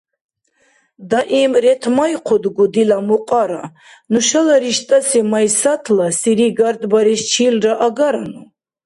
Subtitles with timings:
[1.09, 3.63] Даим ретмайхъудгу, дила мукьара,
[4.11, 8.43] нушала риштӀаси Майсатла сири гардбарес чилра агарану.